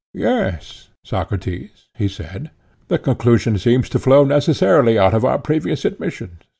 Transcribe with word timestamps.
Yes, 0.15 0.89
Socrates, 1.03 1.87
he 1.95 2.07
said; 2.07 2.49
the 2.87 2.97
conclusion 2.97 3.59
seems 3.59 3.87
to 3.89 3.99
flow 3.99 4.23
necessarily 4.25 4.97
out 4.97 5.13
of 5.13 5.23
our 5.23 5.37
previous 5.37 5.85
admissions. 5.85 6.41